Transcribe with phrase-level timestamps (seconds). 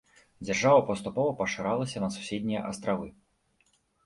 [0.47, 3.07] Дзяржава паступова пашыралася на суседнія астравы.